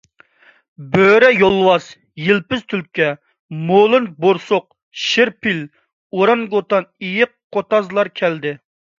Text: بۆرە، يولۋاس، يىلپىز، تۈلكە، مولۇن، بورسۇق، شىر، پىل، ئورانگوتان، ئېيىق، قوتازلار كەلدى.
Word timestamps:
بۆرە، 0.93 1.27
يولۋاس، 1.39 1.89
يىلپىز، 2.27 2.63
تۈلكە، 2.73 3.09
مولۇن، 3.67 4.07
بورسۇق، 4.25 4.65
شىر، 5.09 5.31
پىل، 5.43 5.59
ئورانگوتان، 5.59 6.89
ئېيىق، 7.09 7.33
قوتازلار 7.59 8.11
كەلدى. 8.21 8.55